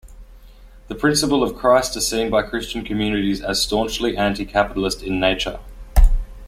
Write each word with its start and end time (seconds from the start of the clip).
The 0.87 0.95
principles 0.95 1.47
of 1.51 1.55
Christ 1.55 1.95
are 1.95 2.01
seen 2.01 2.31
by 2.31 2.41
Christian 2.41 2.83
Communists 2.83 3.45
as 3.45 3.61
staunchly 3.61 4.17
anti-capitalist 4.17 5.03
in 5.03 5.19
nature. 5.19 5.59